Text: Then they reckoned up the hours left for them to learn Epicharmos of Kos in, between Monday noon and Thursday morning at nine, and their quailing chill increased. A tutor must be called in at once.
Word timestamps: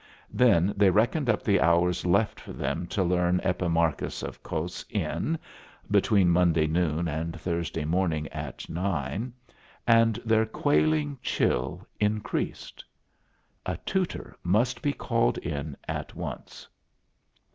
Then 0.33 0.73
they 0.75 0.89
reckoned 0.89 1.29
up 1.29 1.43
the 1.43 1.61
hours 1.61 2.07
left 2.07 2.39
for 2.39 2.53
them 2.53 2.87
to 2.87 3.03
learn 3.03 3.39
Epicharmos 3.43 4.23
of 4.23 4.41
Kos 4.41 4.83
in, 4.89 5.37
between 5.91 6.31
Monday 6.31 6.65
noon 6.65 7.07
and 7.07 7.39
Thursday 7.39 7.85
morning 7.85 8.27
at 8.29 8.67
nine, 8.67 9.31
and 9.85 10.15
their 10.25 10.47
quailing 10.47 11.19
chill 11.21 11.85
increased. 11.99 12.83
A 13.67 13.77
tutor 13.85 14.35
must 14.43 14.81
be 14.81 14.91
called 14.91 15.37
in 15.37 15.77
at 15.87 16.15
once. 16.15 16.67